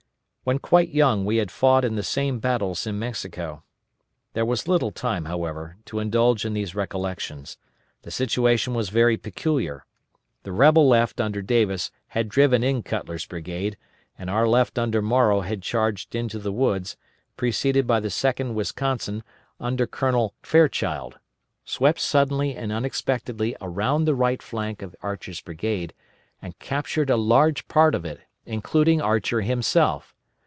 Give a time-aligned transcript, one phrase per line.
[0.43, 3.61] When quite young we had fought in the same battles in Mexico.
[4.33, 7.59] There was little time, however, to indulge in these recollections.
[8.01, 9.85] The situation was very peculiar.
[10.41, 13.77] The rebel left under Davis had driven in Cutler's brigade
[14.17, 16.97] and our left under Morrow had charged into the woods,
[17.37, 19.21] preceded by the 2d Wisconsin
[19.59, 21.19] under Colonel Fairchild,
[21.65, 25.93] swept suddenly and unexpectedly around the right flank of Archer's brigade,
[26.41, 30.15] and captured a large part of it, including Archer himself.